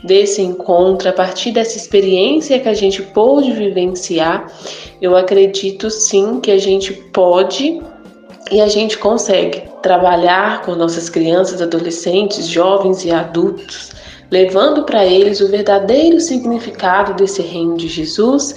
desse 0.04 0.42
encontro, 0.42 1.08
a 1.08 1.12
partir 1.12 1.50
dessa 1.50 1.78
experiência 1.78 2.60
que 2.60 2.68
a 2.68 2.74
gente 2.74 3.02
pôde 3.02 3.52
vivenciar, 3.52 4.46
eu 5.00 5.16
acredito 5.16 5.90
sim 5.90 6.40
que 6.40 6.50
a 6.50 6.58
gente 6.58 6.92
pode 6.92 7.80
e 8.52 8.60
a 8.60 8.68
gente 8.68 8.98
consegue 8.98 9.62
trabalhar 9.82 10.62
com 10.62 10.74
nossas 10.74 11.08
crianças, 11.08 11.62
adolescentes, 11.62 12.46
jovens 12.46 13.04
e 13.04 13.10
adultos, 13.10 13.92
levando 14.30 14.84
para 14.84 15.04
eles 15.06 15.40
o 15.40 15.48
verdadeiro 15.48 16.20
significado 16.20 17.14
desse 17.14 17.40
reino 17.40 17.76
de 17.76 17.88
Jesus 17.88 18.54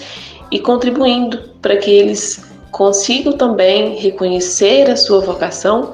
e 0.52 0.60
contribuindo 0.60 1.38
para 1.62 1.78
que 1.78 1.90
eles 1.90 2.46
consigam 2.72 3.34
também 3.34 3.96
reconhecer 3.96 4.90
a 4.90 4.96
sua 4.98 5.22
vocação 5.22 5.94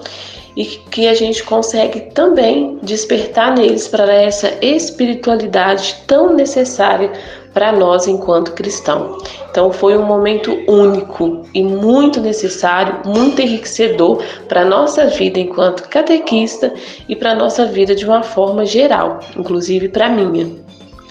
e 0.55 0.65
que 0.65 1.07
a 1.07 1.13
gente 1.13 1.43
consegue 1.43 2.01
também 2.11 2.77
despertar 2.81 3.55
neles 3.55 3.87
para 3.87 4.11
essa 4.11 4.53
espiritualidade 4.61 5.95
tão 6.05 6.33
necessária 6.33 7.11
para 7.53 7.71
nós 7.71 8.07
enquanto 8.07 8.53
cristão. 8.53 9.17
Então 9.49 9.71
foi 9.71 9.95
um 9.95 10.05
momento 10.05 10.57
único 10.67 11.45
e 11.53 11.63
muito 11.63 12.19
necessário, 12.19 13.01
muito 13.05 13.41
enriquecedor 13.41 14.23
para 14.47 14.65
nossa 14.65 15.05
vida 15.05 15.39
enquanto 15.39 15.87
catequista 15.87 16.73
e 17.07 17.15
para 17.15 17.35
nossa 17.35 17.65
vida 17.65 17.93
de 17.93 18.05
uma 18.05 18.23
forma 18.23 18.65
geral, 18.65 19.19
inclusive 19.37 19.89
para 19.89 20.09
minha. 20.09 20.51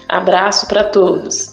Abraço 0.09 0.67
para 0.67 0.83
todos. 0.83 1.52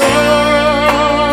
amor. 0.00 1.23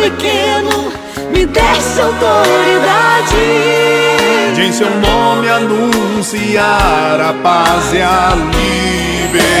Pequeno, 0.00 0.90
me 1.32 1.44
desse 1.46 2.00
autoridade. 2.00 3.36
De 4.54 4.62
em 4.62 4.72
seu 4.72 4.90
nome 4.90 5.48
anunciar 5.48 7.20
a 7.20 7.34
paz 7.42 7.92
e 7.92 8.00
a 8.00 8.34
liberdade. 9.24 9.60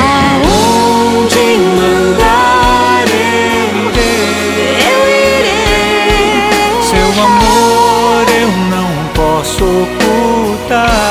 Aonde 0.00 1.44
mandar 1.78 3.04
eu 3.08 3.88
irei. 5.08 5.64
Seu 6.82 7.10
amor 7.24 8.24
eu 8.40 8.50
não 8.70 8.90
posso 9.14 9.64
ocultar. 9.64 11.04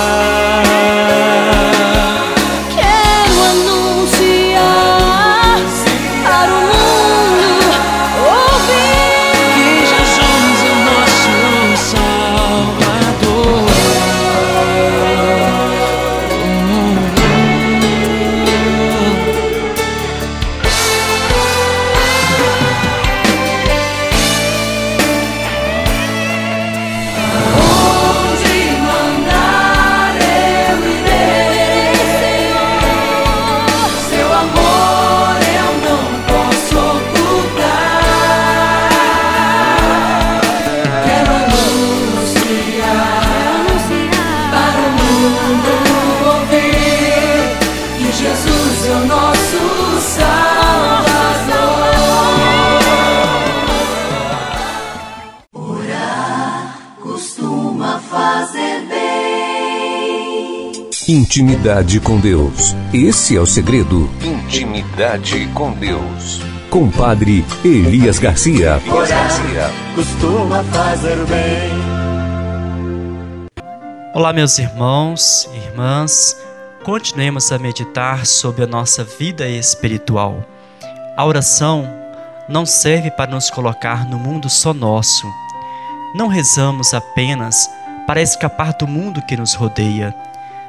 Intimidade 61.36 62.00
com 62.00 62.20
Deus. 62.20 62.76
Esse 62.94 63.36
é 63.36 63.40
o 63.40 63.46
segredo. 63.48 64.08
Intimidade 64.22 65.48
com 65.56 65.72
Deus. 65.72 66.40
Compadre 66.70 67.44
Elias 67.66 68.20
Garcia. 68.20 68.80
Elias 68.86 69.10
Garcia. 69.10 69.72
Costuma 69.96 70.64
fazer 70.66 71.18
bem. 71.26 71.72
Olá, 74.14 74.32
meus 74.32 74.60
irmãos 74.60 75.50
e 75.52 75.58
irmãs. 75.58 76.38
Continuemos 76.84 77.52
a 77.52 77.58
meditar 77.58 78.28
sobre 78.28 78.66
a 78.66 78.68
nossa 78.68 79.04
vida 79.04 79.48
espiritual. 79.48 80.46
A 81.18 81.26
oração 81.26 81.92
não 82.48 82.64
serve 82.64 83.10
para 83.10 83.32
nos 83.32 83.50
colocar 83.50 84.08
no 84.08 84.20
mundo 84.20 84.52
só 84.52 84.72
nosso. 84.72 85.26
Não 86.14 86.28
rezamos 86.28 86.94
apenas 86.94 87.68
para 88.06 88.22
escapar 88.22 88.74
do 88.74 88.88
mundo 88.88 89.20
que 89.28 89.36
nos 89.36 89.56
rodeia 89.56 90.14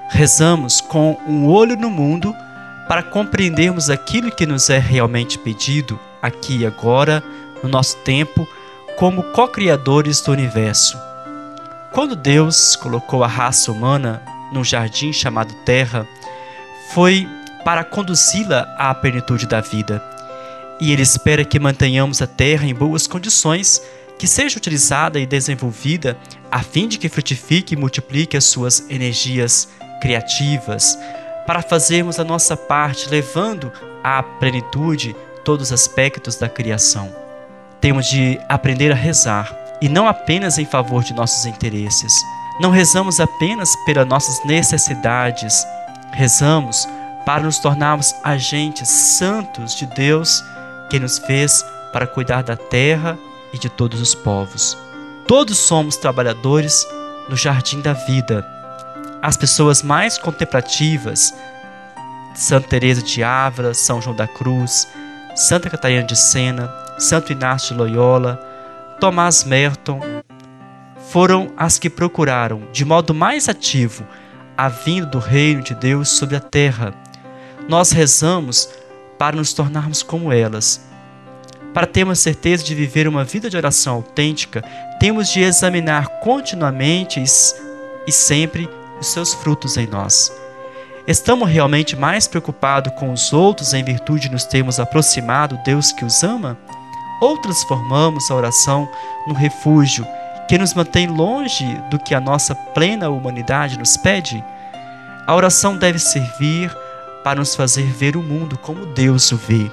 Rezamos 0.09 0.81
com 0.81 1.19
um 1.27 1.47
olho 1.47 1.77
no 1.77 1.91
mundo 1.91 2.35
para 2.89 3.03
compreendermos 3.03 3.89
aquilo 3.91 4.31
que 4.31 4.47
nos 4.47 4.69
é 4.71 4.79
realmente 4.79 5.39
pedido 5.39 5.99
aqui 6.21 6.59
e 6.59 6.67
agora, 6.67 7.23
no 7.63 7.69
nosso 7.69 7.97
tempo, 7.99 8.47
como 8.99 9.23
co-criadores 9.23 10.21
do 10.21 10.33
universo. 10.33 10.99
Quando 11.93 12.15
Deus 12.15 12.77
colocou 12.77 13.25
a 13.25 13.29
raça 13.29 13.73
humana 13.73 14.23
num 14.53 14.65
jardim 14.65 15.13
chamado 15.13 15.55
Terra, 15.65 16.07
foi 16.93 17.27
para 17.65 17.83
conduzi-la 17.83 18.75
à 18.79 18.95
plenitude 18.95 19.47
da 19.47 19.61
vida. 19.61 20.03
E 20.81 20.93
Ele 20.93 21.03
espera 21.03 21.45
que 21.45 21.59
mantenhamos 21.59 22.21
a 22.21 22.27
Terra 22.27 22.67
em 22.67 22.75
boas 22.75 23.07
condições, 23.07 23.81
que 24.19 24.27
seja 24.27 24.59
utilizada 24.59 25.19
e 25.19 25.27
desenvolvida 25.27 26.17
a 26.51 26.63
fim 26.63 26.87
de 26.87 26.99
que 26.99 27.09
frutifique 27.09 27.75
e 27.75 27.77
multiplique 27.77 28.37
as 28.37 28.45
suas 28.45 28.89
energias 28.91 29.69
criativas, 30.05 30.99
para 31.47 31.63
fazermos 31.63 32.21
a 32.21 32.25
nossa 32.25 32.55
parte, 32.59 33.09
levando 33.09 33.73
à 34.03 34.23
plenitude 34.23 35.17
todos 35.43 35.69
os 35.69 35.73
aspectos 35.73 36.37
da 36.37 36.47
criação. 36.47 37.11
Temos 37.81 38.05
de 38.05 38.39
aprender 38.47 38.93
a 38.93 38.95
rezar 38.95 39.51
e 39.81 39.89
não 39.89 40.07
apenas 40.07 40.59
em 40.59 40.67
favor 40.67 41.03
de 41.03 41.15
nossos 41.15 41.47
interesses. 41.47 42.13
Não 42.61 42.71
rezamos 42.71 43.19
apenas 43.19 43.75
pelas 43.87 44.07
nossas 44.07 44.45
necessidades, 44.45 45.67
rezamos 46.13 46.87
para 47.25 47.43
nos 47.43 47.59
tornarmos 47.59 48.15
agentes 48.23 48.87
santos 48.87 49.75
de 49.75 49.87
Deus 49.87 50.45
que 50.91 51.01
nos 51.01 51.17
fez 51.19 51.65
para 51.95 52.07
cuidar 52.07 52.43
da 52.43 52.59
terra 52.59 53.17
e 53.55 53.59
de 53.59 53.71
todos 53.71 54.03
os 54.03 54.15
povos. 54.15 54.77
Todos 55.27 55.57
somos 55.57 55.97
trabalhadores 55.97 56.87
no 57.27 57.37
jardim 57.39 57.81
da 57.81 57.95
vida 57.95 58.54
as 59.25 59.39
pessoas 59.39 59.83
mais 59.83 60.19
contemplativas, 60.19 61.33
Santa 62.35 62.69
Teresa 62.69 63.01
de 63.01 63.25
Ávila, 63.25 63.73
São 63.73 63.99
João 63.99 64.15
da 64.15 64.29
Cruz, 64.29 64.87
Santa 65.35 65.71
Catarina 65.71 66.03
de 66.03 66.15
Sena, 66.15 66.71
Santo 66.99 67.33
Inácio 67.33 67.75
de 67.75 67.81
Loyola, 67.81 68.37
Tomás 69.01 69.43
Merton, 69.43 69.99
foram 71.11 71.51
as 71.57 71.79
que 71.79 71.89
procuraram, 71.89 72.69
de 72.71 72.85
modo 72.85 73.15
mais 73.15 73.49
ativo, 73.49 74.07
a 74.59 74.69
vinda 74.69 75.07
do 75.07 75.19
reino 75.19 75.63
de 75.63 75.75
Deus 75.75 76.11
sobre 76.11 76.37
a 76.37 76.41
terra. 76.41 76.93
Nós 77.67 77.93
rezamos 77.93 78.69
para 79.19 79.37
nos 79.37 79.55
tornarmos 79.55 80.03
como 80.03 80.31
elas. 80.31 80.87
Para 81.73 81.87
termos 81.87 82.19
certeza 82.19 82.63
de 82.63 82.75
viver 82.75 83.09
uma 83.09 83.25
vida 83.25 83.49
de 83.49 83.57
oração 83.57 83.95
autêntica, 83.95 84.63
temos 85.01 85.31
de 85.31 85.41
examinar 85.41 86.21
continuamente 86.21 87.25
e 88.07 88.13
sempre 88.13 88.69
os 89.01 89.09
seus 89.09 89.35
frutos 89.35 89.77
em 89.77 89.87
nós. 89.87 90.33
Estamos 91.07 91.51
realmente 91.51 91.95
mais 91.95 92.27
preocupados 92.27 92.93
com 92.95 93.13
os 93.13 93.33
outros 93.33 93.75
em 93.75 93.85
virtude 93.85 94.29
de 94.29 94.33
nos 94.33 94.45
termos 94.45 94.81
aproximado 94.81 95.61
Deus 95.65 95.93
que 95.93 96.05
os 96.05 96.23
ama? 96.23 96.57
Ou 97.21 97.37
transformamos 97.39 98.31
a 98.31 98.35
oração 98.35 98.89
num 99.27 99.35
refúgio 99.35 100.07
que 100.49 100.57
nos 100.57 100.73
mantém 100.73 101.07
longe 101.07 101.67
do 101.91 101.99
que 101.99 102.15
a 102.15 102.21
nossa 102.21 102.55
plena 102.55 103.11
humanidade 103.11 103.79
nos 103.79 103.97
pede? 103.97 104.43
A 105.27 105.35
oração 105.35 105.77
deve 105.77 105.99
servir 105.99 106.75
para 107.23 107.39
nos 107.39 107.55
fazer 107.55 107.85
ver 107.85 108.17
o 108.17 108.23
mundo 108.23 108.57
como 108.59 108.87
Deus 108.87 109.31
o 109.33 109.37
vê. 109.37 109.71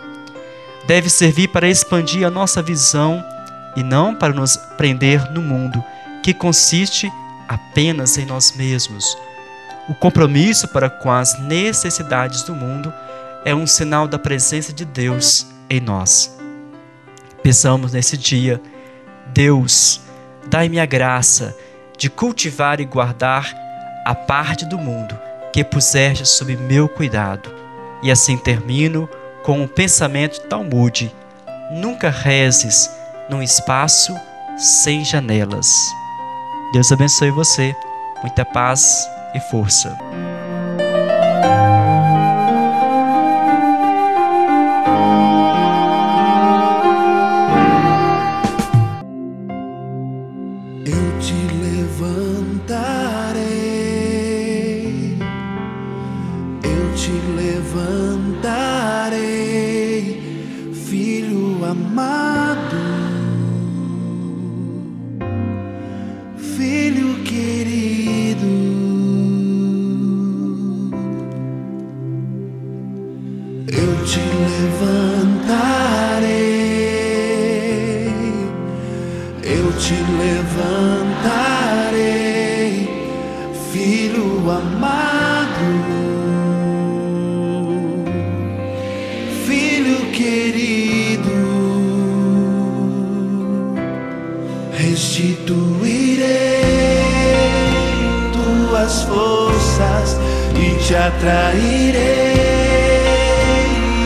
Deve 0.85 1.09
servir 1.09 1.47
para 1.49 1.69
expandir 1.69 2.25
a 2.25 2.29
nossa 2.29 2.61
visão 2.61 3.23
e 3.75 3.83
não 3.83 4.15
para 4.15 4.33
nos 4.33 4.57
prender 4.77 5.31
no 5.31 5.41
mundo, 5.41 5.83
que 6.23 6.33
consiste 6.33 7.11
apenas 7.51 8.17
em 8.17 8.25
nós 8.25 8.53
mesmos. 8.55 9.17
O 9.89 9.93
compromisso 9.93 10.69
para 10.69 10.89
com 10.89 11.11
as 11.11 11.37
necessidades 11.39 12.43
do 12.43 12.55
mundo 12.55 12.93
é 13.43 13.53
um 13.53 13.67
sinal 13.67 14.07
da 14.07 14.17
presença 14.17 14.71
de 14.71 14.85
Deus 14.85 15.45
em 15.69 15.81
nós. 15.81 16.37
Pensamos 17.43 17.91
nesse 17.91 18.17
dia, 18.17 18.61
Deus, 19.33 19.99
dai-me 20.47 20.79
a 20.79 20.85
graça 20.85 21.57
de 21.97 22.09
cultivar 22.09 22.79
e 22.79 22.85
guardar 22.85 23.53
a 24.05 24.15
parte 24.15 24.65
do 24.65 24.77
mundo 24.77 25.17
que 25.51 25.63
puseste 25.63 26.25
sob 26.25 26.55
meu 26.55 26.87
cuidado. 26.87 27.53
E 28.01 28.09
assim 28.09 28.37
termino 28.37 29.09
com 29.43 29.59
um 29.59 29.67
pensamento 29.67 30.39
talmude: 30.47 31.13
nunca 31.71 32.09
rezes 32.09 32.89
num 33.29 33.43
espaço 33.43 34.15
sem 34.57 35.03
janelas. 35.03 36.00
Deus 36.71 36.89
abençoe 36.91 37.31
você. 37.31 37.75
Muita 38.23 38.45
paz 38.45 39.05
e 39.35 39.39
força. 39.39 39.97
Restituirei 95.01 96.27
tuas 98.31 99.01
forças 99.01 100.19
e 100.55 100.75
te 100.77 100.93
atrairei 100.95 102.03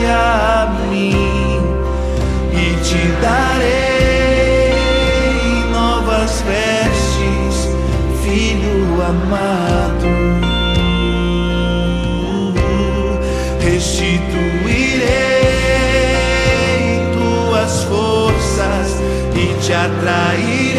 a 0.08 0.74
mim 0.90 1.60
e 2.54 2.80
te 2.82 3.12
darei 3.22 4.74
novas 5.70 6.42
vestes, 6.48 7.68
filho 8.24 9.04
amado. 9.04 10.08
Restituirei 13.60 15.12
tuas 17.14 17.84
forças 17.84 18.88
e 19.36 19.46
te 19.62 19.74
atrairei 19.74 20.75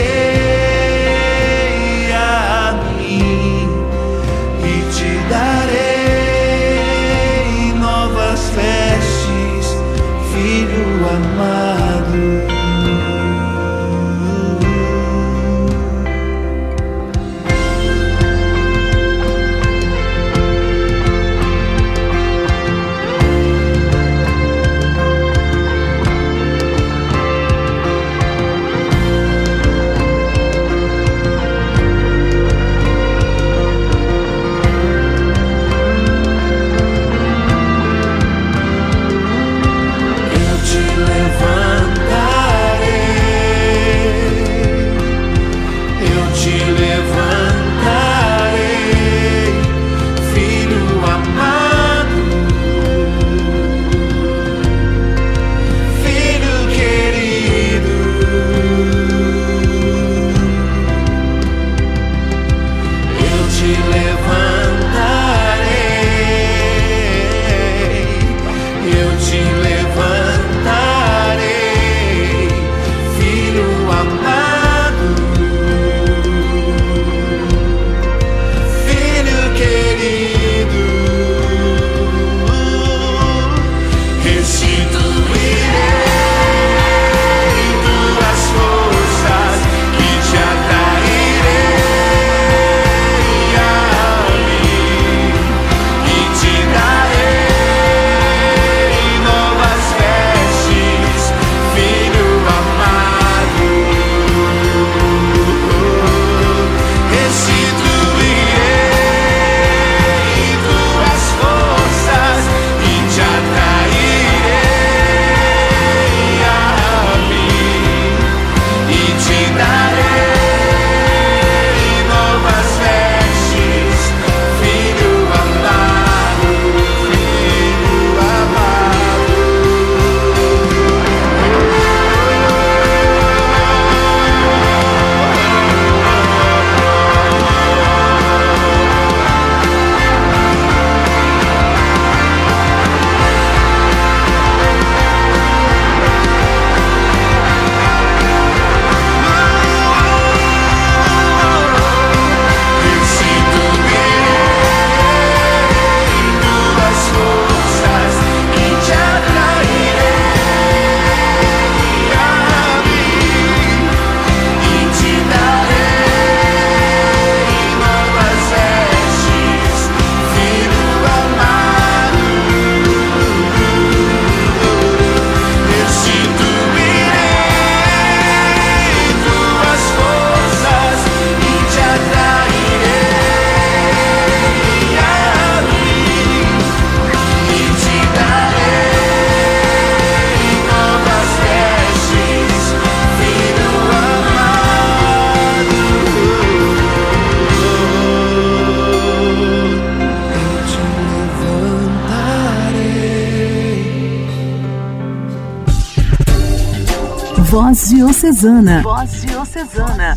Voz 207.59 207.89
Diocesana. 207.89 208.83
Voz 208.83 209.23
Diocesana. 209.23 210.15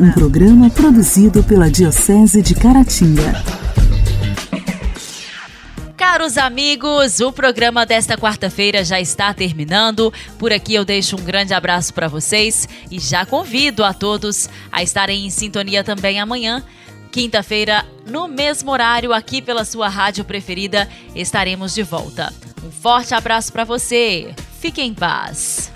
Um 0.00 0.10
programa 0.10 0.68
produzido 0.68 1.40
pela 1.44 1.70
Diocese 1.70 2.42
de 2.42 2.56
Caratinga. 2.56 3.40
Caros 5.96 6.36
amigos, 6.36 7.20
o 7.20 7.30
programa 7.30 7.86
desta 7.86 8.18
quarta-feira 8.18 8.84
já 8.84 9.00
está 9.00 9.32
terminando. 9.32 10.12
Por 10.40 10.52
aqui 10.52 10.74
eu 10.74 10.84
deixo 10.84 11.14
um 11.14 11.22
grande 11.22 11.54
abraço 11.54 11.94
para 11.94 12.08
vocês 12.08 12.68
e 12.90 12.98
já 12.98 13.24
convido 13.24 13.84
a 13.84 13.94
todos 13.94 14.50
a 14.72 14.82
estarem 14.82 15.24
em 15.24 15.30
sintonia 15.30 15.84
também 15.84 16.18
amanhã. 16.18 16.64
Quinta-feira, 17.12 17.86
no 18.10 18.26
mesmo 18.26 18.72
horário, 18.72 19.12
aqui 19.12 19.40
pela 19.40 19.64
sua 19.64 19.88
rádio 19.88 20.24
preferida, 20.24 20.88
estaremos 21.14 21.72
de 21.72 21.84
volta. 21.84 22.34
Um 22.66 22.72
forte 22.72 23.14
abraço 23.14 23.52
para 23.52 23.62
você. 23.62 24.34
Fique 24.58 24.82
em 24.82 24.92
paz. 24.92 25.75